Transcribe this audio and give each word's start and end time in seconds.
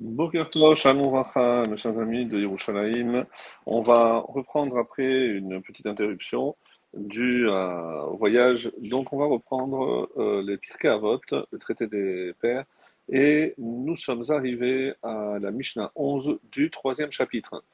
Boker 0.00 0.48
Tov, 0.48 0.76
Shalom 0.76 1.24
mes 1.68 1.76
chers 1.76 1.98
amis 1.98 2.24
de 2.24 2.38
Yerushalayim. 2.38 3.26
On 3.66 3.82
va 3.82 4.18
reprendre 4.28 4.78
après 4.78 5.26
une 5.26 5.60
petite 5.60 5.86
interruption 5.86 6.54
due 6.94 7.48
au 7.48 8.16
voyage. 8.16 8.70
Donc, 8.80 9.12
on 9.12 9.18
va 9.18 9.26
reprendre 9.26 10.08
euh, 10.16 10.42
les 10.46 10.56
Pirkei 10.56 10.86
Avot, 10.86 11.20
le 11.32 11.58
traité 11.58 11.88
des 11.88 12.32
pères, 12.40 12.64
et 13.08 13.54
nous 13.58 13.96
sommes 13.96 14.22
arrivés 14.28 14.94
à 15.02 15.38
la 15.40 15.50
Mishnah 15.50 15.90
11 15.96 16.38
du 16.52 16.70
troisième 16.70 17.10
chapitre. 17.10 17.64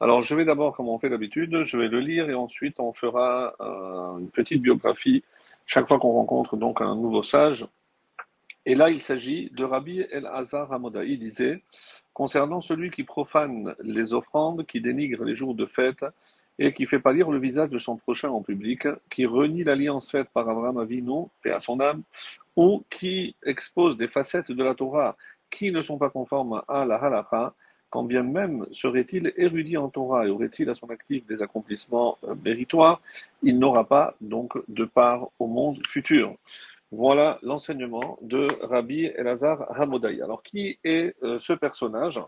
Alors, 0.00 0.20
je 0.20 0.34
vais 0.34 0.44
d'abord, 0.44 0.74
comme 0.76 0.88
on 0.88 0.98
fait 0.98 1.10
d'habitude, 1.10 1.62
je 1.62 1.76
vais 1.76 1.88
le 1.88 2.00
lire 2.00 2.28
et 2.28 2.34
ensuite 2.34 2.80
on 2.80 2.92
fera 2.92 3.54
euh, 3.60 4.18
une 4.18 4.30
petite 4.30 4.62
biographie 4.62 5.22
chaque 5.64 5.86
fois 5.86 6.00
qu'on 6.00 6.12
rencontre 6.12 6.56
donc 6.56 6.80
un 6.80 6.96
nouveau 6.96 7.22
sage. 7.22 7.66
Et 8.68 8.74
là, 8.74 8.90
il 8.90 9.00
s'agit 9.00 9.48
de 9.54 9.64
Rabbi 9.64 10.00
El-Hazar 10.00 10.70
Hamodaï, 10.70 11.12
il 11.12 11.18
disait, 11.18 11.62
concernant 12.12 12.60
celui 12.60 12.90
qui 12.90 13.02
profane 13.02 13.74
les 13.82 14.12
offrandes, 14.12 14.66
qui 14.66 14.82
dénigre 14.82 15.24
les 15.24 15.34
jours 15.34 15.54
de 15.54 15.64
fête 15.64 16.04
et 16.58 16.74
qui 16.74 16.84
fait 16.84 16.98
pâlir 16.98 17.30
le 17.30 17.38
visage 17.38 17.70
de 17.70 17.78
son 17.78 17.96
prochain 17.96 18.28
en 18.28 18.42
public, 18.42 18.86
qui 19.08 19.24
renie 19.24 19.64
l'alliance 19.64 20.10
faite 20.10 20.28
par 20.34 20.46
Abraham 20.50 20.76
Avinu, 20.76 21.28
paix 21.42 21.52
à 21.52 21.60
son 21.60 21.80
âme, 21.80 22.02
ou 22.56 22.84
qui 22.90 23.34
expose 23.42 23.96
des 23.96 24.06
facettes 24.06 24.52
de 24.52 24.62
la 24.62 24.74
Torah 24.74 25.16
qui 25.50 25.72
ne 25.72 25.80
sont 25.80 25.96
pas 25.96 26.10
conformes 26.10 26.62
à 26.68 26.84
la 26.84 26.96
halakha, 26.96 27.54
quand 27.88 28.04
bien 28.04 28.22
même 28.22 28.66
serait-il 28.70 29.32
érudit 29.38 29.78
en 29.78 29.88
Torah 29.88 30.26
et 30.26 30.28
aurait-il 30.28 30.68
à 30.68 30.74
son 30.74 30.90
actif 30.90 31.24
des 31.26 31.40
accomplissements 31.40 32.18
euh, 32.24 32.34
méritoires, 32.44 33.00
il 33.42 33.58
n'aura 33.58 33.84
pas 33.88 34.14
donc 34.20 34.58
de 34.68 34.84
part 34.84 35.30
au 35.38 35.46
monde 35.46 35.80
futur. 35.86 36.36
Voilà 36.90 37.38
l'enseignement 37.42 38.18
de 38.22 38.48
Rabbi 38.62 39.04
Elazar 39.04 39.78
Hamodaï. 39.78 40.22
Alors, 40.22 40.42
qui 40.42 40.78
est 40.84 41.14
euh, 41.22 41.38
ce 41.38 41.52
personnage? 41.52 42.18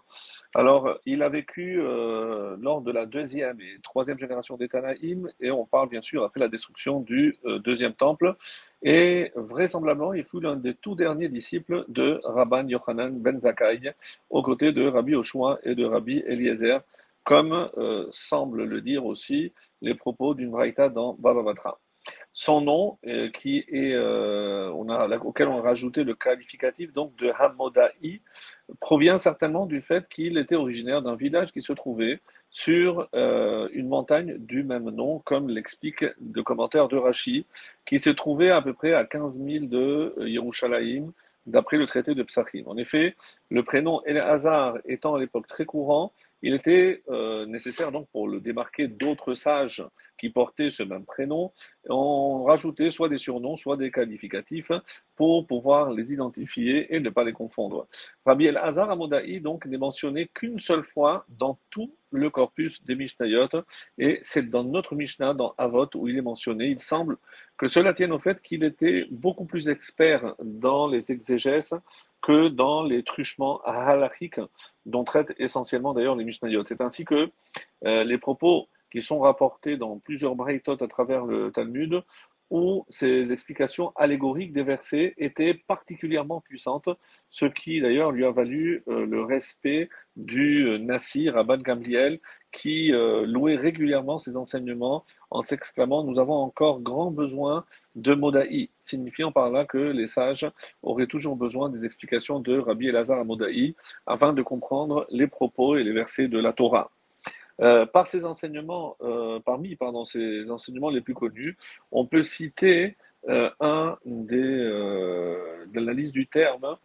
Alors, 0.55 0.99
il 1.07 1.23
a 1.23 1.31
vécu 1.31 1.81
euh, 1.81 2.59
lors 2.61 2.83
de 2.83 2.93
la 2.93 3.07
deuxième 3.07 3.59
et 3.63 3.81
troisième 3.83 4.19
génération 4.19 4.59
des 4.59 4.69
Tanaïm, 4.69 5.31
et 5.41 5.51
on 5.51 5.65
parle 5.65 5.89
bien 5.89 6.03
sûr 6.03 6.25
après 6.25 6.41
la 6.41 6.49
destruction 6.49 7.01
du 7.01 7.39
euh, 7.47 7.59
deuxième 7.59 7.95
temple, 7.95 8.37
et 8.83 9.33
vraisemblablement, 9.35 10.13
il 10.13 10.25
fut 10.25 10.41
l'un 10.41 10.57
des 10.57 10.75
tout 10.75 10.95
derniers 10.95 11.31
disciples 11.31 11.87
de 11.89 12.21
Rabban 12.25 12.69
Yochanan 12.69 13.19
ben 13.19 13.41
Zakkai, 13.41 13.95
aux 14.29 14.43
côtés 14.43 14.73
de 14.73 14.87
Rabbi 14.87 15.15
Oshua 15.15 15.59
et 15.63 15.75
de 15.75 15.87
Rabbi 15.87 16.23
Eliezer, 16.27 16.83
comme 17.25 17.71
semblent 18.11 18.65
le 18.65 18.81
dire 18.81 19.07
aussi 19.07 19.53
les 19.83 19.95
propos 19.95 20.35
d'une 20.35 20.51
braïta 20.51 20.89
dans 20.89 21.15
Baba 21.15 21.43
Batra. 21.43 21.79
Son 22.33 22.61
nom, 22.61 22.99
euh, 23.07 23.31
qui 23.31 23.59
est, 23.69 23.93
euh, 23.95 24.71
auquel 24.71 25.49
on 25.49 25.59
a 25.59 25.63
rajouté 25.63 26.05
le 26.05 26.15
qualificatif 26.15 26.93
donc 26.93 27.17
de 27.17 27.31
Hamodaï, 27.39 28.21
provient 28.81 29.19
certainement 29.19 29.67
du 29.67 29.81
fait 29.81 30.09
qu'il 30.09 30.39
était 30.39 30.55
originaire 30.55 31.03
d'un 31.03 31.17
village 31.17 31.53
qui 31.53 31.63
se 31.63 31.73
trouvait 31.73 32.21
sur 32.51 33.09
euh, 33.15 33.69
une 33.73 33.89
montagne 33.89 34.37
du 34.39 34.63
même 34.63 34.91
nom, 34.91 35.19
comme 35.21 35.49
l'explique 35.49 36.05
le 36.35 36.43
commentaire 36.43 36.89
de 36.89 36.97
Rashi, 36.97 37.47
qui 37.85 37.99
se 37.99 38.11
trouvait 38.11 38.51
à 38.51 38.63
peu 38.63 38.73
près 38.73 38.95
à 38.95 39.05
15 39.05 39.41
000 39.43 39.67
de 39.67 40.15
Yerushalayim, 40.19 41.13
d'après 41.47 41.77
le 41.77 41.87
traité 41.87 42.15
de 42.15 42.23
Psachim. 42.23 42.65
En 42.67 42.77
effet, 42.77 43.17
le 43.51 43.63
prénom 43.63 44.03
El-Hazar 44.05 44.79
étant 44.85 45.15
à 45.15 45.19
l'époque 45.19 45.47
très 45.47 45.65
courant, 45.65 46.13
il 46.43 46.55
était 46.55 47.03
euh, 47.09 47.47
nécessaire 47.47 47.93
donc 47.93 48.09
pour 48.11 48.29
le 48.29 48.41
démarquer 48.41 48.89
d'autres 48.89 49.35
sages 49.35 49.85
qui 50.19 50.31
portaient 50.31 50.71
ce 50.71 50.83
même 50.83 51.05
prénom, 51.05 51.53
on 51.89 52.45
rajoutait 52.45 52.91
soit 52.91 53.09
des 53.09 53.19
surnoms, 53.19 53.57
soit 53.57 53.77
des 53.77 53.91
qualificatifs 53.91 54.73
pour 55.17 55.47
pouvoir 55.47 55.93
les 55.93 56.13
identifier 56.13 56.95
et 56.95 57.01
ne 57.01 57.11
pas 57.11 57.25
les 57.25 57.33
confondre. 57.33 57.89
Rabbi 58.27 58.47
El-Hazar 58.47 58.91
Amodaï 58.91 59.41
donc 59.41 59.65
n'est 59.67 59.79
mentionné 59.79 60.31
qu'une 60.33 60.61
seule 60.61 60.85
fois 60.85 61.25
dans 61.29 61.59
tout 61.71 61.95
le 62.13 62.29
corpus 62.29 62.83
des 62.85 62.97
Mishnayot 62.97 63.49
et 63.99 64.19
c'est 64.23 64.51
dans 64.51 64.65
notre 64.65 64.95
Mishnah, 64.95 65.35
dans 65.35 65.55
Avot, 65.59 65.89
où 65.95 66.09
il 66.09 66.19
est 66.19 66.23
mentionné. 66.23 66.67
Il 66.67 66.81
semble 66.81 67.17
que 67.57 67.69
cela 67.69 67.95
tienne 67.95 68.13
au 68.13 68.19
fait 68.19 68.43
qu'il 68.43 68.65
était 68.65 69.07
beaucoup 69.11 69.45
plus 69.45 69.69
expert 69.69 70.35
dans 70.43 70.89
les 70.89 71.13
exégèses 71.13 71.75
que 72.23 72.49
dans 72.49 72.83
les 72.83 73.03
truchements 73.03 73.61
halachiques 73.63 74.41
dont 74.87 75.05
traitent 75.05 75.35
essentiellement 75.39 75.95
d'ailleurs 75.95 76.17
les 76.17 76.25
Mishnayot. 76.25 76.65
C'est 76.65 76.81
ainsi 76.81 77.05
que 77.05 77.31
euh, 77.87 78.05
les 78.05 78.19
propos 78.19 78.69
qui 78.91 79.03
sont 79.03 79.21
rapportés 79.21 79.77
dans 79.77 79.99
plusieurs 79.99 80.35
braïtot 80.35 80.77
à 80.83 80.89
travers 80.89 81.25
le 81.25 81.53
Talmud, 81.53 82.03
où 82.51 82.85
ces 82.89 83.33
explications 83.33 83.93
allégoriques 83.97 84.53
des 84.53 84.65
versets 84.65 85.15
étaient 85.19 85.55
particulièrement 85.55 86.41
puissantes, 86.41 86.89
ce 87.29 87.47
qui 87.47 87.81
d'ailleurs 87.81 88.11
lui 88.11 88.25
a 88.25 88.33
valu 88.33 88.83
euh, 88.89 89.07
le 89.07 89.23
respect 89.23 89.89
du 90.17 90.67
euh, 90.67 90.79
Nassi, 90.79 91.31
Rabban 91.31 91.59
Gamliel, 91.59 92.21
qui 92.51 92.93
euh, 92.93 93.25
louait 93.25 93.55
régulièrement 93.55 94.19
ses 94.19 94.37
enseignements 94.37 95.05
en 95.31 95.43
s'exclamant 95.43 96.03
Nous 96.03 96.19
avons 96.19 96.35
encore 96.35 96.81
grand 96.81 97.13
besoin 97.13 97.65
de 97.95 98.15
Modaï, 98.15 98.71
signifiant 98.81 99.31
par 99.31 99.51
là 99.51 99.65
que 99.65 99.79
les 99.79 100.09
sages 100.09 100.51
auraient 100.83 101.07
toujours 101.07 101.37
besoin 101.37 101.69
des 101.69 101.85
explications 101.85 102.41
de 102.41 102.59
Rabbi 102.59 102.89
Elazar 102.89 103.21
à 103.21 103.25
Modaï 103.25 103.77
afin 104.07 104.33
de 104.33 104.43
comprendre 104.43 105.07
les 105.11 105.29
propos 105.29 105.77
et 105.77 105.85
les 105.85 105.93
versets 105.93 106.27
de 106.27 106.39
la 106.39 106.53
Torah. 106.53 106.91
Euh, 107.61 107.85
par 107.85 108.07
ces 108.07 108.25
enseignements, 108.25 108.97
euh, 109.03 109.39
parmi 109.41 109.77
ces 110.07 110.51
enseignements 110.51 110.91
les 110.91 111.03
plus 111.03 111.15
connus, 111.15 111.57
on 111.93 112.07
peut 112.07 112.23
citer 112.23 112.97
euh, 113.29 113.51
un 113.61 113.99
des, 114.07 114.39
de 114.39 115.81
la 115.81 115.93
liste 115.93 116.13
du 116.15 116.27
terme, 116.27 116.77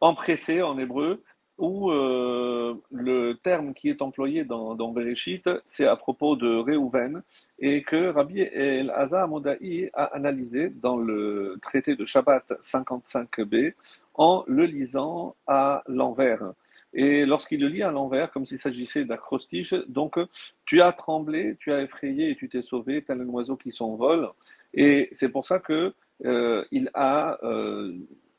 empressé 0.00 0.62
en 0.62 0.78
hébreu, 0.78 1.22
où 1.58 1.90
le 1.90 3.32
terme 3.42 3.74
qui 3.74 3.88
est 3.88 4.02
employé 4.02 4.44
dans, 4.44 4.74
dans 4.74 4.92
Bereshit, 4.92 5.48
c'est 5.66 5.86
à 5.86 5.96
propos 5.96 6.36
de 6.36 6.56
Réhouven, 6.56 7.22
et 7.58 7.82
que 7.82 8.08
Rabbi 8.10 8.40
El-Hazar 8.40 9.28
Modaï 9.28 9.90
a 9.94 10.04
analysé 10.04 10.68
dans 10.68 10.96
le 10.96 11.58
traité 11.62 11.96
de 11.96 12.04
Shabbat 12.04 12.52
55b 12.60 13.74
en 14.14 14.44
le 14.46 14.64
lisant 14.64 15.36
à 15.46 15.82
l'envers. 15.86 16.52
Et 16.92 17.26
lorsqu'il 17.26 17.60
le 17.60 17.68
lit 17.68 17.82
à 17.82 17.90
l'envers, 17.90 18.30
comme 18.30 18.46
s'il 18.46 18.58
s'agissait 18.58 19.04
d'acrostiche, 19.04 19.74
donc 19.88 20.18
tu 20.64 20.80
as 20.80 20.92
tremblé, 20.92 21.56
tu 21.58 21.72
as 21.72 21.82
effrayé 21.82 22.30
et 22.30 22.36
tu 22.36 22.48
t'es 22.48 22.62
sauvé, 22.62 23.02
tel 23.02 23.20
un 23.20 23.28
oiseau 23.28 23.56
qui 23.56 23.72
s'envole. 23.72 24.28
Et 24.72 25.08
c'est 25.12 25.28
pour 25.28 25.44
ça 25.44 25.58
que 25.58 25.92
euh, 26.24 26.64
il 26.70 26.90
a 26.94 27.38
euh, 27.42 27.92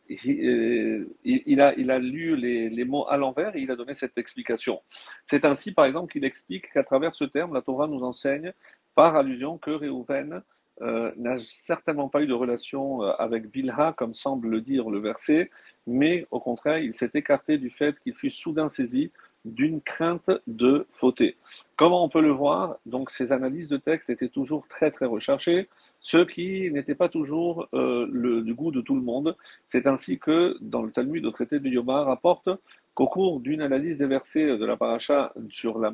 il, 0.08 1.08
il, 1.24 1.62
a, 1.62 1.74
il 1.76 1.92
a 1.92 2.00
lu 2.00 2.36
les, 2.36 2.70
les 2.70 2.86
mots 2.86 3.08
à 3.08 3.18
l'envers 3.18 3.56
et 3.56 3.62
il 3.62 3.72
a 3.72 3.76
donné 3.76 3.96
cette 3.96 4.18
explication. 4.18 4.82
C'est 5.26 5.46
ainsi, 5.46 5.74
par 5.74 5.86
exemple, 5.86 6.12
qu'il 6.12 6.26
explique 6.26 6.72
qu'à 6.72 6.84
travers 6.84 7.16
ce 7.16 7.26
terme, 7.26 7.54
la 7.54 7.62
Torah 7.62 7.88
nous 7.88 8.04
enseigne 8.04 8.54
par 8.94 9.16
allusion 9.16 9.58
que 9.58 9.72
Réhouven 9.72 10.44
euh, 10.82 11.12
n'a 11.16 11.38
certainement 11.38 12.10
pas 12.10 12.22
eu 12.22 12.28
de 12.28 12.34
relation 12.34 13.02
euh, 13.02 13.12
avec 13.18 13.50
Bilha, 13.50 13.94
comme 13.98 14.14
semble 14.14 14.50
le 14.50 14.62
dire 14.62 14.90
le 14.90 15.00
verset, 15.00 15.50
mais 15.88 16.28
au 16.32 16.40
contraire, 16.40 16.80
il 16.80 16.94
s'est 16.94 17.12
écarté 17.14 17.58
du 17.58 17.70
fait 17.70 17.98
qu'il 18.00 18.14
fut 18.14 18.30
soudain 18.30 18.68
saisi 18.68 19.12
d'une 19.46 19.82
crainte 19.82 20.30
de 20.48 20.88
fauter. 20.94 21.38
Comment 21.78 22.04
on 22.04 22.10
peut 22.10 22.22
le 22.22 22.32
voir? 22.32 22.78
Donc 22.86 23.12
ces 23.12 23.32
analyses 23.32 23.70
de 23.70 23.78
texte 23.78 24.10
étaient 24.10 24.30
toujours 24.30 24.68
très 24.68 24.92
très 24.92 25.06
recherchées, 25.06 25.70
ce 26.02 26.18
qui 26.18 26.72
n'était 26.72 26.96
pas 26.96 27.10
toujours 27.10 27.68
euh, 27.74 28.08
le, 28.12 28.42
goût 28.54 28.72
de 28.72 28.82
tout 28.82 28.96
le 28.96 29.02
monde. 29.02 29.36
C'est 29.70 29.88
ainsi 29.88 30.18
que 30.20 30.58
dans 30.62 30.82
le 30.82 30.92
Talmud 30.92 31.26
au 31.26 31.32
traité 31.32 31.60
de 31.60 31.70
Yoma 31.70 32.04
rapporte 32.04 32.50
qu'au 32.94 33.08
cours 33.08 33.40
d'une 33.42 33.62
analyse 33.62 33.98
des 33.98 34.08
versets 34.08 34.58
de 34.58 34.66
la 34.66 34.78
paracha 34.78 35.34
sur 35.50 35.80
la 35.80 35.92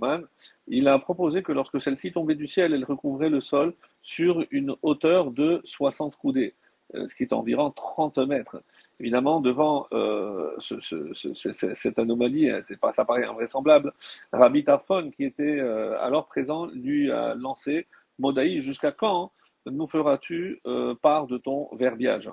il 0.68 0.88
a 0.88 0.97
proposé 1.00 1.44
que 1.44 1.51
lorsque 1.51 1.81
celle-ci 1.81 2.12
tombait 2.12 2.35
du 2.35 2.47
ciel, 2.47 2.73
elle 2.73 2.85
recouvrait 2.85 3.29
le 3.29 3.41
sol 3.41 3.73
sur 4.03 4.45
une 4.51 4.75
hauteur 4.83 5.31
de 5.31 5.62
60 5.63 6.16
coudées 6.16 6.53
ce 6.94 7.15
qui 7.15 7.24
est 7.24 7.33
environ 7.33 7.71
30 7.71 8.18
mètres. 8.19 8.62
Évidemment, 9.00 9.39
devant 9.39 9.88
euh, 9.94 10.51
ce, 10.60 10.80
ce, 10.80 11.13
ce, 11.13 11.74
cette 11.74 12.00
anomalie, 12.00 12.51
c'est 12.62 12.80
pas, 12.80 12.94
ça 12.94 13.06
paraît 13.06 13.25
invraisemblable. 13.25 13.94
Rabbi 14.31 14.63
Tarfon, 14.63 15.12
qui 15.12 15.24
était 15.24 15.60
euh, 15.60 16.00
alors 16.01 16.27
présent, 16.27 16.68
lui 16.68 17.12
a 17.12 17.36
lancé 17.36 17.88
Modaï, 18.19 18.62
jusqu'à 18.62 18.92
quand 18.92 19.31
nous 19.65 19.88
feras-tu 19.88 20.60
euh, 20.65 20.95
part 20.95 21.27
de 21.27 21.38
ton 21.38 21.69
verbiage? 21.75 22.30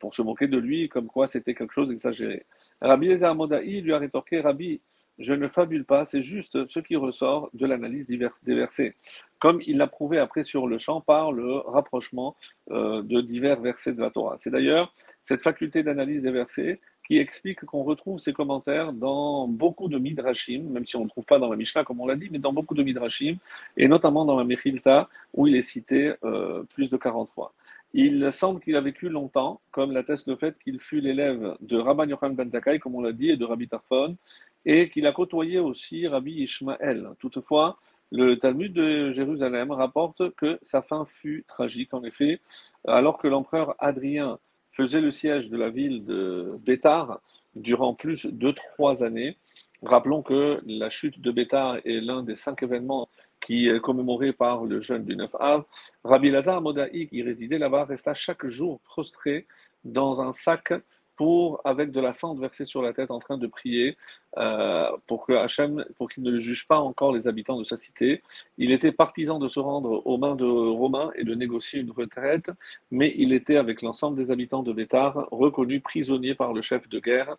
Pour 0.00 0.14
se 0.14 0.22
moquer 0.22 0.48
de 0.48 0.58
lui, 0.58 0.88
comme 0.88 1.06
quoi 1.06 1.28
c'était 1.28 1.54
quelque 1.54 1.72
chose 1.72 1.90
d'exagéré. 1.90 2.44
Rabbi 2.80 3.12
Ezra 3.12 3.34
Modaï 3.34 3.82
lui 3.82 3.92
a 3.92 3.98
rétorqué 3.98 4.40
Rabbi, 4.40 4.80
je 5.18 5.32
ne 5.32 5.48
fabule 5.48 5.84
pas, 5.84 6.04
c'est 6.04 6.22
juste 6.22 6.66
ce 6.66 6.80
qui 6.80 6.96
ressort 6.96 7.50
de 7.52 7.66
l'analyse 7.66 8.06
des 8.06 8.54
versets, 8.54 8.94
comme 9.38 9.60
il 9.66 9.76
l'a 9.78 9.86
prouvé 9.86 10.18
après 10.18 10.44
sur 10.44 10.66
le 10.66 10.78
champ 10.78 11.00
par 11.00 11.32
le 11.32 11.58
rapprochement 11.58 12.36
euh, 12.70 13.02
de 13.02 13.20
divers 13.20 13.60
versets 13.60 13.92
de 13.92 14.00
la 14.00 14.10
Torah. 14.10 14.36
C'est 14.38 14.50
d'ailleurs 14.50 14.94
cette 15.24 15.42
faculté 15.42 15.82
d'analyse 15.82 16.22
des 16.22 16.30
versets 16.30 16.80
qui 17.06 17.18
explique 17.18 17.64
qu'on 17.64 17.82
retrouve 17.82 18.18
ces 18.18 18.32
commentaires 18.32 18.92
dans 18.92 19.48
beaucoup 19.48 19.88
de 19.88 19.98
midrashim, 19.98 20.62
même 20.70 20.86
si 20.86 20.96
on 20.96 21.04
ne 21.04 21.08
trouve 21.08 21.24
pas 21.24 21.40
dans 21.40 21.50
la 21.50 21.56
Mishnah 21.56 21.84
comme 21.84 22.00
on 22.00 22.06
l'a 22.06 22.16
dit, 22.16 22.28
mais 22.30 22.38
dans 22.38 22.52
beaucoup 22.52 22.74
de 22.74 22.84
midrashim, 22.84 23.36
et 23.76 23.88
notamment 23.88 24.24
dans 24.24 24.36
la 24.36 24.44
Mechilta, 24.44 25.08
où 25.34 25.46
il 25.46 25.56
est 25.56 25.62
cité 25.62 26.14
euh, 26.22 26.62
plus 26.74 26.88
de 26.88 26.96
40 26.96 27.30
fois. 27.30 27.52
Il 27.92 28.32
semble 28.32 28.60
qu'il 28.60 28.76
a 28.76 28.80
vécu 28.80 29.08
longtemps, 29.08 29.60
comme 29.72 29.90
l'atteste 29.90 30.28
le 30.28 30.36
fait 30.36 30.56
qu'il 30.62 30.78
fut 30.78 31.00
l'élève 31.00 31.56
de 31.60 31.76
Rabban 31.76 32.06
Yochanan 32.06 32.36
ben 32.36 32.48
Zakkai, 32.48 32.78
comme 32.78 32.94
on 32.94 33.00
l'a 33.00 33.12
dit, 33.12 33.30
et 33.30 33.36
de 33.36 33.44
Rabbi 33.44 33.66
Tarfon, 33.66 34.16
et 34.64 34.90
qu'il 34.90 35.06
a 35.06 35.12
côtoyé 35.12 35.58
aussi 35.58 36.06
Rabbi 36.06 36.42
Ishmael. 36.42 37.10
Toutefois, 37.18 37.78
le 38.12 38.36
Talmud 38.38 38.72
de 38.72 39.12
Jérusalem 39.12 39.70
rapporte 39.70 40.34
que 40.34 40.58
sa 40.62 40.82
fin 40.82 41.04
fut 41.04 41.44
tragique. 41.46 41.94
En 41.94 42.02
effet, 42.02 42.40
alors 42.86 43.18
que 43.18 43.28
l'empereur 43.28 43.74
Adrien 43.78 44.38
faisait 44.72 45.00
le 45.00 45.10
siège 45.10 45.48
de 45.48 45.56
la 45.56 45.70
ville 45.70 46.04
de 46.04 46.58
Bétar 46.64 47.20
durant 47.54 47.94
plus 47.94 48.26
de 48.26 48.50
trois 48.50 49.04
années, 49.04 49.36
rappelons 49.82 50.22
que 50.22 50.60
la 50.66 50.88
chute 50.88 51.20
de 51.20 51.30
Bétar 51.30 51.78
est 51.84 52.00
l'un 52.00 52.22
des 52.22 52.34
cinq 52.34 52.62
événements 52.62 53.08
qui 53.40 53.68
est 53.68 53.80
commémoré 53.80 54.32
par 54.32 54.64
le 54.64 54.80
jeûne 54.80 55.04
du 55.04 55.16
9 55.16 55.34
av, 55.40 55.64
Rabbi 56.04 56.30
Lazar 56.30 56.60
Modaï, 56.60 57.08
qui 57.08 57.22
résidait 57.22 57.58
là-bas, 57.58 57.84
resta 57.84 58.12
chaque 58.12 58.46
jour 58.46 58.80
prostré 58.80 59.46
dans 59.84 60.20
un 60.20 60.32
sac 60.32 60.74
pour, 61.16 61.60
avec 61.64 61.90
de 61.90 62.00
la 62.00 62.12
cendre 62.12 62.40
versée 62.40 62.64
sur 62.64 62.82
la 62.82 62.92
tête, 62.92 63.10
en 63.10 63.18
train 63.18 63.38
de 63.38 63.46
prier 63.46 63.96
euh, 64.38 64.90
pour 65.06 65.26
que 65.26 65.32
Hachem, 65.32 65.84
pour 65.96 66.08
qu'il 66.08 66.22
ne 66.22 66.38
juge 66.38 66.66
pas 66.66 66.78
encore 66.78 67.12
les 67.12 67.28
habitants 67.28 67.58
de 67.58 67.64
sa 67.64 67.76
cité. 67.76 68.22
Il 68.58 68.72
était 68.72 68.92
partisan 68.92 69.38
de 69.38 69.48
se 69.48 69.60
rendre 69.60 70.06
aux 70.06 70.18
mains 70.18 70.36
de 70.36 70.44
Romains 70.44 71.10
et 71.16 71.24
de 71.24 71.34
négocier 71.34 71.80
une 71.80 71.90
retraite, 71.90 72.50
mais 72.90 73.12
il 73.16 73.32
était, 73.32 73.56
avec 73.56 73.82
l'ensemble 73.82 74.16
des 74.16 74.30
habitants 74.30 74.62
de 74.62 74.72
Bétar, 74.72 75.28
reconnu 75.30 75.80
prisonnier 75.80 76.34
par 76.34 76.52
le 76.52 76.62
chef 76.62 76.88
de 76.88 77.00
guerre 77.00 77.36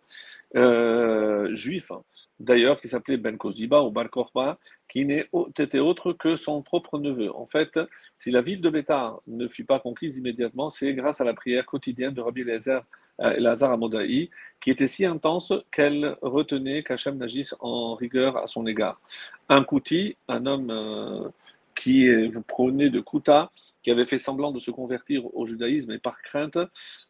euh, 0.54 1.52
juif, 1.52 1.90
d'ailleurs, 2.40 2.80
qui 2.80 2.88
s'appelait 2.88 3.16
Ben 3.16 3.36
Koziba 3.36 3.82
ou 3.82 3.90
Bar 3.90 4.10
Korba, 4.10 4.58
qui 4.88 5.06
n'était 5.06 5.78
autre 5.78 6.12
que 6.12 6.36
son 6.36 6.60
propre 6.60 6.98
neveu. 6.98 7.34
En 7.34 7.46
fait, 7.46 7.80
si 8.18 8.30
la 8.30 8.42
ville 8.42 8.60
de 8.60 8.68
Bétar 8.68 9.20
ne 9.26 9.48
fut 9.48 9.64
pas 9.64 9.80
conquise 9.80 10.18
immédiatement, 10.18 10.68
c'est 10.68 10.92
grâce 10.92 11.22
à 11.22 11.24
la 11.24 11.32
prière 11.32 11.64
quotidienne 11.64 12.12
de 12.12 12.20
Rabbi 12.20 12.44
Elazar 13.22 13.70
euh, 13.70 13.74
Amodaï, 13.74 14.30
qui 14.60 14.70
était 14.70 14.86
si 14.86 15.04
intense 15.04 15.52
qu'elle 15.72 16.16
retenait 16.22 16.82
qu'Hachem 16.82 17.16
n'agisse 17.16 17.54
en 17.60 17.94
rigueur 17.94 18.36
à 18.36 18.46
son 18.46 18.66
égard. 18.66 19.00
Un 19.48 19.64
Kouti, 19.64 20.16
un 20.28 20.46
homme 20.46 20.70
euh, 20.70 21.28
qui 21.74 22.08
prônait 22.46 22.90
de 22.90 23.00
Kouta, 23.00 23.50
qui 23.82 23.90
avait 23.90 24.04
fait 24.04 24.18
semblant 24.18 24.52
de 24.52 24.58
se 24.58 24.70
convertir 24.70 25.34
au 25.36 25.44
judaïsme 25.44 25.92
et 25.92 25.98
par 25.98 26.22
crainte. 26.22 26.58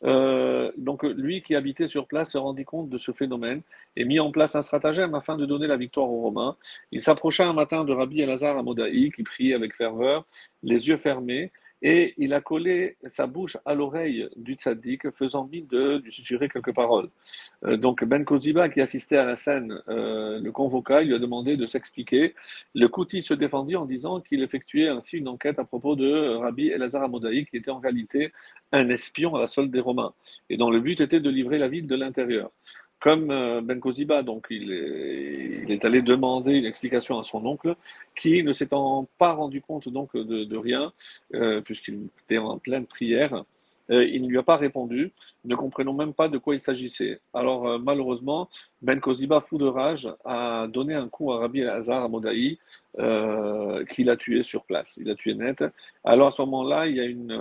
Euh, 0.04 0.72
donc 0.76 1.02
lui 1.02 1.42
qui 1.42 1.54
habitait 1.54 1.86
sur 1.86 2.06
place 2.06 2.32
se 2.32 2.38
rendit 2.38 2.64
compte 2.64 2.88
de 2.88 2.98
ce 2.98 3.12
phénomène 3.12 3.62
et 3.96 4.04
mit 4.04 4.20
en 4.20 4.30
place 4.30 4.56
un 4.56 4.62
stratagème 4.62 5.14
afin 5.14 5.36
de 5.36 5.46
donner 5.46 5.66
la 5.66 5.76
victoire 5.76 6.08
aux 6.08 6.22
Romains. 6.22 6.56
Il 6.90 7.02
s'approcha 7.02 7.46
un 7.46 7.52
matin 7.52 7.84
de 7.84 7.92
Rabbi 7.92 8.22
Elazar 8.22 8.56
à 8.58 8.62
qui 8.62 9.22
priait 9.22 9.54
avec 9.54 9.74
ferveur, 9.74 10.24
les 10.62 10.88
yeux 10.88 10.96
fermés, 10.96 11.52
et 11.82 12.14
il 12.16 12.32
a 12.32 12.40
collé 12.40 12.96
sa 13.06 13.26
bouche 13.26 13.56
à 13.66 13.74
l'oreille 13.74 14.28
du 14.36 14.54
tzaddik, 14.54 15.10
faisant 15.10 15.48
mine 15.50 15.66
de 15.66 16.00
lui 16.02 16.12
susurrer 16.12 16.48
quelques 16.48 16.74
paroles. 16.74 17.08
Euh, 17.64 17.76
donc 17.76 18.04
Ben 18.04 18.24
Koziba, 18.24 18.68
qui 18.68 18.80
assistait 18.80 19.16
à 19.16 19.24
la 19.24 19.36
scène, 19.36 19.82
euh, 19.88 20.38
le 20.38 20.52
convoqua, 20.52 21.02
il 21.02 21.08
lui 21.08 21.14
a 21.16 21.18
demandé 21.18 21.56
de 21.56 21.66
s'expliquer. 21.66 22.34
Le 22.74 22.86
Kouti 22.86 23.20
se 23.20 23.34
défendit 23.34 23.76
en 23.76 23.84
disant 23.84 24.20
qu'il 24.20 24.42
effectuait 24.42 24.88
ainsi 24.88 25.18
une 25.18 25.28
enquête 25.28 25.58
à 25.58 25.64
propos 25.64 25.96
de 25.96 26.36
Rabbi 26.36 26.68
Elazar 26.68 27.02
Amodaï, 27.02 27.46
qui 27.46 27.56
était 27.56 27.70
en 27.70 27.80
réalité 27.80 28.32
un 28.70 28.88
espion 28.88 29.34
à 29.34 29.40
la 29.40 29.46
solde 29.48 29.70
des 29.70 29.80
Romains, 29.80 30.14
et 30.50 30.56
dont 30.56 30.70
le 30.70 30.80
but 30.80 31.00
était 31.00 31.20
de 31.20 31.30
livrer 31.30 31.58
la 31.58 31.68
ville 31.68 31.86
de 31.86 31.96
l'intérieur 31.96 32.50
comme 33.02 33.32
euh, 33.32 33.60
Ben 33.60 33.80
Koziba, 33.80 34.22
donc 34.22 34.46
il 34.48 34.72
est, 34.72 35.84
allé 35.84 36.02
demander 36.02 36.52
une 36.52 36.64
explication 36.64 37.18
à 37.18 37.24
son 37.24 37.44
oncle, 37.44 37.74
qui 38.14 38.44
ne 38.44 38.52
s'étant 38.52 39.08
pas 39.18 39.32
rendu 39.32 39.60
compte 39.60 39.88
donc 39.88 40.16
de, 40.16 40.56
rien, 40.56 40.92
euh, 41.34 41.60
puisqu'il 41.60 42.08
était 42.24 42.38
en 42.38 42.58
pleine 42.58 42.86
prière, 42.86 43.44
euh, 43.90 44.04
il 44.04 44.22
ne 44.22 44.28
lui 44.28 44.38
a 44.38 44.44
pas 44.44 44.56
répondu, 44.56 45.10
ne 45.44 45.56
comprenant 45.56 45.92
même 45.92 46.14
pas 46.14 46.28
de 46.28 46.38
quoi 46.38 46.54
il 46.54 46.60
s'agissait. 46.60 47.18
Alors 47.34 47.80
malheureusement, 47.80 48.48
Ben 48.82 49.00
Koziba, 49.00 49.40
fou 49.40 49.58
de 49.58 49.66
rage, 49.66 50.08
a 50.24 50.68
donné 50.68 50.94
un 50.94 51.08
coup 51.08 51.32
à 51.32 51.40
Rabbi 51.40 51.64
Hazar 51.64 52.04
à 52.04 52.08
Modaï, 52.08 52.58
euh, 53.00 53.84
qu'il 53.86 54.10
a 54.10 54.16
tué 54.16 54.42
sur 54.42 54.62
place. 54.64 54.96
Il 55.02 55.10
a 55.10 55.16
tué 55.16 55.34
net. 55.34 55.64
Alors 56.04 56.28
à 56.28 56.30
ce 56.30 56.40
moment-là, 56.42 56.86
il 56.86 56.96
y 56.96 57.00
a 57.00 57.04
une 57.04 57.36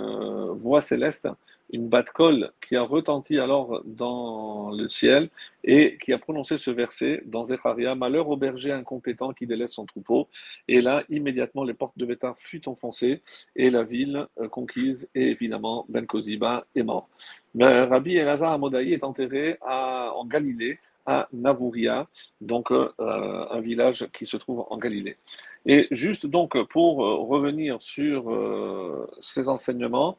voix 0.56 0.80
céleste 0.80 1.28
une 1.70 1.88
batte-colle 1.88 2.52
qui 2.60 2.76
a 2.76 2.82
retenti 2.82 3.38
alors 3.38 3.82
dans 3.84 4.70
le 4.70 4.88
ciel 4.88 5.30
et 5.64 5.96
qui 5.98 6.12
a 6.12 6.18
prononcé 6.18 6.56
ce 6.56 6.70
verset 6.70 7.22
dans 7.26 7.44
Zecharia, 7.44 7.94
Malheur 7.94 8.28
au 8.28 8.36
berger 8.36 8.72
incompétent 8.72 9.32
qui 9.32 9.46
délaisse 9.46 9.72
son 9.72 9.86
troupeau. 9.86 10.28
Et 10.68 10.80
là, 10.80 11.04
immédiatement, 11.08 11.64
les 11.64 11.74
portes 11.74 11.96
de 11.96 12.04
Bétar 12.04 12.36
furent 12.36 12.66
enfoncées 12.66 13.22
et 13.56 13.70
la 13.70 13.84
ville 13.84 14.26
euh, 14.40 14.48
conquise 14.48 15.08
et 15.14 15.28
évidemment 15.30 15.86
Ben 15.88 16.06
Koziba 16.06 16.66
est 16.74 16.82
mort. 16.82 17.08
Mais 17.54 17.82
Rabbi 17.84 18.16
Elazar 18.16 18.52
Amodaï 18.52 18.92
est 18.92 19.04
enterré 19.04 19.58
en 19.60 20.24
Galilée, 20.24 20.78
à 21.04 21.28
Navouria, 21.32 22.06
donc 22.40 22.70
euh, 22.70 22.88
un 22.98 23.60
village 23.60 24.08
qui 24.12 24.26
se 24.26 24.36
trouve 24.36 24.64
en 24.70 24.78
Galilée. 24.78 25.16
Et 25.64 25.86
juste 25.90 26.26
donc 26.26 26.60
pour 26.68 27.04
euh, 27.04 27.16
revenir 27.18 27.80
sur 27.80 28.30
euh, 28.30 29.06
ces 29.20 29.48
enseignements 29.48 30.16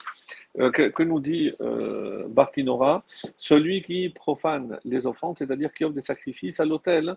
euh, 0.60 0.72
que, 0.72 1.04
nous 1.04 1.20
dit 1.20 1.52
Bartinora, 2.30 3.04
celui 3.38 3.82
qui 3.82 4.10
profane 4.10 4.80
les 4.86 5.06
offrandes, 5.08 5.38
c'est-à-dire 5.38 5.74
qui 5.74 5.84
offre 5.84 5.96
des 5.96 6.02
sacrifices 6.02 6.60
à 6.60 6.66
l'autel, 6.66 7.16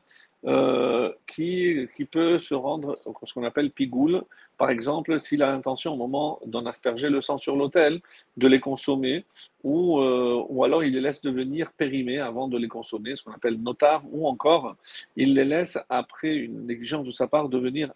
qui, 1.27 1.89
qui 1.97 2.05
peut 2.05 2.39
se 2.39 2.55
rendre 2.55 2.99
ce 3.25 3.35
qu'on 3.35 3.43
appelle 3.43 3.71
pigoule, 3.71 4.23
par 4.59 4.71
exemple 4.71 5.19
s'il 5.19 5.43
a 5.43 5.51
l'intention 5.51 5.95
au 5.95 5.97
moment 5.97 6.39
d'en 6.47 6.67
asperger 6.67 7.11
le 7.11 7.21
sang 7.21 7.37
sur 7.37 7.57
l'autel, 7.57 8.01
de 8.37 8.47
les 8.47 8.61
consommer, 8.61 9.25
ou, 9.65 9.99
ou 9.99 10.65
alors 10.65 10.85
il 10.85 10.93
les 10.93 11.01
laisse 11.01 11.21
devenir 11.21 11.73
périmés 11.73 12.21
avant 12.21 12.47
de 12.47 12.59
les 12.59 12.69
consommer, 12.69 13.17
ce 13.17 13.25
qu'on 13.25 13.33
appelle 13.33 13.61
notar, 13.61 14.05
ou 14.13 14.29
encore 14.29 14.77
il 15.17 15.35
les 15.35 15.45
laisse 15.45 15.79
après 15.89 16.37
une 16.37 16.67
négligence 16.67 17.07
de 17.07 17.11
sa 17.11 17.27
part 17.27 17.49
devenir 17.49 17.93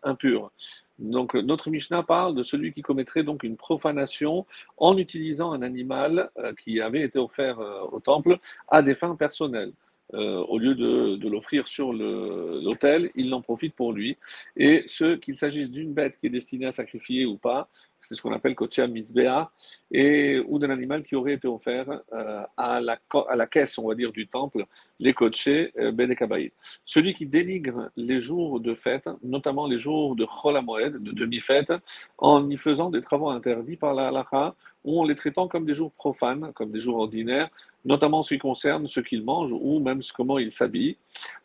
donc 1.01 1.35
notre 1.35 1.71
Mishnah 1.71 2.03
parle 2.03 2.35
de 2.35 2.43
celui 2.43 2.73
qui 2.73 2.83
commettrait 2.83 3.23
donc 3.23 3.43
une 3.43 3.57
profanation 3.57 4.47
en 4.77 4.99
utilisant 4.99 5.53
un 5.53 5.63
animal 5.63 6.31
euh, 6.39 6.53
qui 6.63 6.81
avait 6.81 7.03
été 7.03 7.19
offert 7.19 7.59
euh, 7.59 7.81
au 7.91 8.01
temple 8.01 8.39
à 8.69 8.83
des 8.83 8.95
fins 8.95 9.17
personnelles. 9.17 9.73
Euh, 10.13 10.39
au 10.49 10.59
lieu 10.59 10.75
de 10.75 11.29
l'offrir 11.29 11.69
sur 11.69 11.93
l'autel, 11.93 13.11
il 13.15 13.33
en 13.33 13.43
profite 13.43 13.75
pour 13.77 13.93
lui. 13.93 14.19
Et 14.57 14.83
ce 14.89 15.15
qu'il 15.15 15.37
s'agisse 15.37 15.71
d'une 15.71 15.95
bête 15.95 16.19
qui 16.19 16.27
est 16.27 16.31
destinée 16.31 16.67
à 16.67 16.73
sacrifier 16.73 17.27
ou 17.27 17.37
pas, 17.39 17.69
c'est 18.01 18.15
ce 18.15 18.23
qu'on 18.23 18.33
appelle 18.33 18.55
Kotia 18.55 18.87
Misbea, 18.87 19.51
et, 19.93 20.41
ou 20.47 20.59
d'un 20.59 20.71
animal 20.71 21.05
qui 21.05 21.17
aurait 21.17 21.35
été 21.35 21.49
offert 21.49 21.87
euh, 22.13 22.43
à, 22.57 22.81
la, 22.81 22.99
à 23.29 23.37
la 23.37 23.47
caisse, 23.47 23.79
on 23.79 23.89
va 23.89 23.95
dire, 23.95 24.13
du 24.13 24.27
temple, 24.29 24.67
les 24.99 25.15
Koché 25.15 25.73
euh, 25.79 25.93
Benekabaï. 25.93 26.53
Celui 26.85 27.15
qui 27.15 27.27
dénigre 27.27 27.91
les 27.97 28.21
jours 28.21 28.61
de 28.61 28.75
fête, 28.75 29.09
notamment 29.23 29.67
les 29.67 29.79
jours 29.79 30.15
de 30.17 30.27
Cholamoed, 30.27 31.03
de 31.03 31.13
demi-fête, 31.13 31.73
en 32.19 32.49
y 32.49 32.57
faisant 32.57 32.91
des 32.91 33.01
travaux 33.01 33.31
interdits 33.31 33.77
par 33.77 33.95
la 33.95 34.09
halakha, 34.09 34.55
ou 34.85 35.01
en 35.01 35.05
les 35.05 35.15
traitant 35.15 35.47
comme 35.49 35.67
des 35.67 35.75
jours 35.75 35.93
profanes, 35.93 36.53
comme 36.55 36.71
des 36.71 36.81
jours 36.81 36.97
ordinaires, 36.97 37.51
notamment 37.85 38.23
ce 38.23 38.35
qui 38.35 38.39
concerne 38.39 38.87
ce 38.87 39.01
qu'il 39.01 39.23
mange 39.23 39.53
ou 39.53 39.79
même 39.79 40.01
comment 40.15 40.39
il 40.39 40.51
s'habille. 40.51 40.97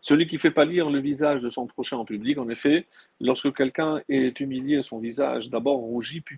Celui 0.01 0.27
qui 0.27 0.38
fait 0.38 0.51
pâlir 0.51 0.89
le 0.89 1.00
visage 1.00 1.41
de 1.41 1.50
son 1.50 1.65
prochain 1.65 1.98
en 1.98 2.06
public, 2.06 2.38
en 2.38 2.50
effet, 2.50 2.86
lorsque 3.20 3.53
quelqu'un 3.53 4.01
est 4.10 4.39
humilié, 4.39 4.82
son 4.82 5.00
visage 5.00 5.50
d'abord 5.50 5.79
rougit 5.79 6.22
puis 6.22 6.38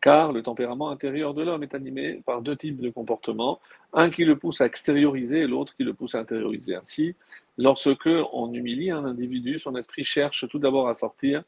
car 0.00 0.32
le 0.32 0.42
tempérament 0.42 0.90
intérieur 0.90 1.34
de 1.34 1.42
l'homme 1.42 1.62
est 1.62 1.74
animé 1.74 2.22
par 2.26 2.42
deux 2.42 2.56
types 2.56 2.80
de 2.80 2.90
comportements, 2.90 3.60
un 3.92 4.10
qui 4.10 4.24
le 4.24 4.36
pousse 4.36 4.60
à 4.60 4.66
extérioriser 4.66 5.40
et 5.40 5.46
l'autre 5.46 5.74
qui 5.76 5.84
le 5.84 5.94
pousse 5.94 6.14
à 6.14 6.20
intérioriser. 6.20 6.74
Ainsi, 6.74 7.14
lorsque 7.58 8.08
on 8.32 8.52
humilie 8.52 8.90
un 8.90 9.04
individu, 9.04 9.58
son 9.58 9.76
esprit 9.76 10.04
cherche 10.04 10.48
tout 10.48 10.58
d'abord 10.58 10.88
à 10.88 10.94
sortir, 10.94 11.42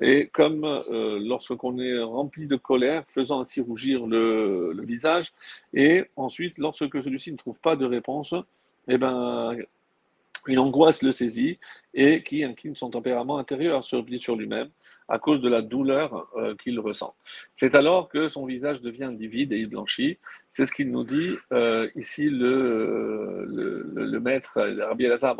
et 0.00 0.28
comme 0.28 0.64
euh, 0.64 1.18
lorsqu'on 1.20 1.78
est 1.78 1.98
rempli 2.00 2.46
de 2.46 2.56
colère, 2.56 3.04
faisant 3.08 3.40
ainsi 3.40 3.60
rougir 3.60 4.06
le, 4.06 4.72
le 4.72 4.82
visage, 4.84 5.32
et 5.74 6.04
ensuite, 6.16 6.58
lorsque 6.58 7.02
celui-ci 7.02 7.32
ne 7.32 7.36
trouve 7.36 7.60
pas 7.60 7.76
de 7.76 7.84
réponse, 7.84 8.34
eh 8.88 8.98
ben, 8.98 9.56
une 10.46 10.58
angoisse 10.58 11.02
le 11.02 11.12
saisit 11.12 11.58
et 11.94 12.22
qui 12.22 12.44
incline 12.44 12.76
son 12.76 12.90
tempérament 12.90 13.38
intérieur, 13.38 13.82
replie 13.92 14.18
sur 14.18 14.36
lui-même 14.36 14.68
à 15.08 15.18
cause 15.18 15.40
de 15.40 15.48
la 15.48 15.60
douleur 15.60 16.28
euh, 16.36 16.54
qu'il 16.54 16.78
ressent. 16.78 17.14
C'est 17.52 17.74
alors 17.74 18.08
que 18.08 18.28
son 18.28 18.46
visage 18.46 18.80
devient 18.80 19.12
livide 19.18 19.52
et 19.52 19.58
il 19.58 19.66
blanchit. 19.66 20.18
C'est 20.50 20.66
ce 20.66 20.72
qu'il 20.72 20.90
nous 20.90 21.04
dit 21.04 21.34
euh, 21.52 21.90
ici 21.96 22.30
le, 22.30 23.44
le, 23.48 24.20
maître 24.20 24.60
Rabbi 24.60 25.04
Elazar. 25.04 25.36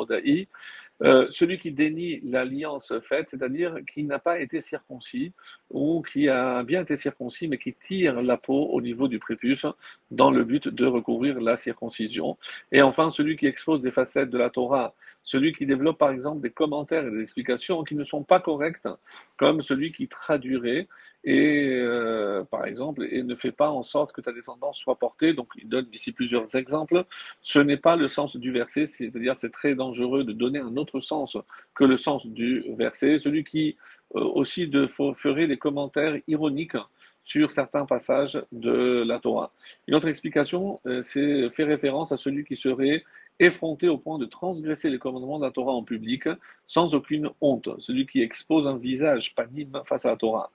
Euh, 1.02 1.26
celui 1.30 1.59
qui 1.59 1.73
dénie 1.73 2.21
l'alliance 2.25 2.92
faite, 3.00 3.30
c'est-à-dire 3.30 3.76
qui 3.90 4.04
n'a 4.04 4.19
pas 4.19 4.38
été 4.38 4.61
circoncis 4.61 5.33
ou 5.71 6.02
qui 6.02 6.28
a 6.28 6.62
bien 6.62 6.83
été 6.83 6.95
circoncis 6.97 7.49
mais 7.49 7.57
qui 7.57 7.73
tire 7.73 8.21
la 8.23 8.37
peau 8.37 8.66
au 8.66 8.83
niveau 8.83 9.09
du 9.09 9.19
prépuce 9.19 9.64
dans 10.11 10.30
le 10.30 10.45
but 10.45 10.69
de 10.69 10.87
recourir 10.87 11.40
la 11.40 11.57
circoncision. 11.57 12.37
Et 12.73 12.83
enfin, 12.83 13.11
celui 13.11 13.37
qui 13.37 13.47
expose 13.47 13.80
des 13.80 13.90
facettes 13.90 14.30
de 14.30 14.38
la 14.38 14.50
Torah, 14.50 14.95
celui 15.23 15.52
qui 15.52 15.64
développe 15.66 15.99
par 15.99 16.11
exemple 16.11 16.40
des 16.42 16.50
commentaires 16.50 17.07
et 17.07 17.11
des 17.11 17.23
explications 17.23 17.83
qui 17.85 17.95
ne 17.95 18.04
sont 18.04 18.23
pas 18.23 18.40
correctes, 18.40 18.88
comme 19.37 19.62
celui 19.62 19.92
qui 19.92 20.09
traduirait 20.09 20.88
et 21.25 21.71
euh, 21.75 22.45
par 22.45 22.64
exemple 22.64 23.07
et 23.11 23.23
ne 23.23 23.35
fait 23.35 23.52
pas 23.52 23.71
en 23.71 23.83
sorte 23.83 24.12
que 24.12 24.21
ta 24.21 24.33
descendance 24.33 24.78
soit 24.78 24.99
portée. 24.99 25.33
Donc 25.35 25.49
il 25.57 25.69
donne 25.69 25.87
ici 25.92 26.12
plusieurs 26.12 26.54
exemples. 26.57 27.04
Ce 27.42 27.59
n'est 27.59 27.76
pas 27.76 27.97
le 27.97 28.09
sens 28.09 28.37
du 28.37 28.52
verset, 28.52 28.87
c'est-à-dire 28.87 29.35
c'est 29.38 29.50
très 29.50 29.75
dangereux 29.75 30.25
de 30.25 30.33
donner 30.33 30.59
un 30.59 30.76
autre 30.76 30.89
sens 30.99 31.37
que 31.75 31.85
le 31.85 31.97
sens 31.97 32.26
du 32.26 32.64
verset. 32.76 33.18
Celui 33.18 33.44
qui 33.44 33.76
euh, 34.16 34.20
aussi 34.20 34.66
de, 34.66 34.88
ferait 34.88 35.47
des 35.47 35.56
commentaires 35.56 36.16
ironiques 36.26 36.76
sur 37.23 37.50
certains 37.50 37.87
passages 37.87 38.42
de 38.50 39.04
la 39.06 39.20
Torah. 39.20 39.52
Une 39.87 39.94
autre 39.94 40.09
explication, 40.09 40.80
euh, 40.87 41.02
c'est 41.02 41.49
fait 41.50 41.64
référence 41.64 42.11
à 42.11 42.16
celui 42.16 42.44
qui 42.44 42.56
serait 42.56 43.04
effronté 43.38 43.88
au 43.88 43.99
point 43.99 44.18
de 44.18 44.26
transgresser 44.26 44.90
les 44.90 44.99
commandements 44.99 45.38
de 45.38 45.44
la 45.44 45.50
Torah 45.50 45.73
en 45.73 45.85
public 45.85 46.28
sans 46.66 46.94
aucune 46.94 47.30
honte, 47.40 47.68
celui 47.78 48.06
qui 48.06 48.20
expose 48.20 48.66
un 48.66 48.76
visage 48.76 49.35
panim 49.35 49.80
face 49.85 50.04
à 50.04 50.11
la 50.11 50.16
Torah. 50.16 50.50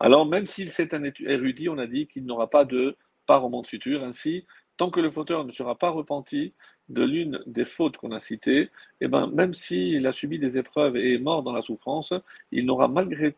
Alors 0.00 0.26
même 0.26 0.46
s'il 0.46 0.70
c'est 0.70 0.94
un 0.94 1.02
érudit, 1.26 1.68
on 1.68 1.78
a 1.78 1.86
dit 1.86 2.06
qu'il 2.06 2.24
n'aura 2.24 2.48
pas 2.48 2.64
de 2.64 2.96
part 3.26 3.44
au 3.44 3.48
monde 3.48 3.66
futur, 3.66 4.02
ainsi 4.02 4.44
tant 4.76 4.90
que 4.90 5.00
le 5.00 5.10
fauteur 5.10 5.44
ne 5.44 5.52
sera 5.52 5.74
pas 5.76 5.90
repenti 5.90 6.52
de 6.88 7.02
l'une 7.02 7.40
des 7.46 7.64
fautes 7.64 7.96
qu'on 7.96 8.12
a 8.12 8.18
citées, 8.18 8.70
eh 9.00 9.08
ben, 9.08 9.26
même 9.28 9.54
s'il 9.54 10.06
a 10.06 10.12
subi 10.12 10.38
des 10.38 10.58
épreuves 10.58 10.96
et 10.96 11.14
est 11.14 11.18
mort 11.18 11.42
dans 11.42 11.52
la 11.52 11.62
souffrance, 11.62 12.12
il 12.50 12.66
n'aura 12.66 12.88
malgré, 12.88 13.32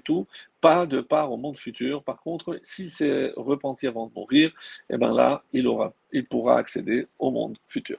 tout 0.00 0.26
pas 0.60 0.86
de 0.86 1.00
part 1.00 1.32
au 1.32 1.36
monde 1.36 1.56
futur. 1.56 2.02
Par 2.02 2.20
contre, 2.20 2.58
s'il 2.62 2.90
s'est 2.90 3.32
repenti 3.36 3.86
avant 3.86 4.06
de 4.06 4.12
mourir, 4.14 4.52
eh 4.90 4.98
ben 4.98 5.14
là, 5.14 5.44
il, 5.52 5.66
aura, 5.66 5.94
il 6.12 6.26
pourra 6.26 6.56
accéder 6.56 7.06
au 7.18 7.30
monde 7.30 7.56
futur. 7.68 7.98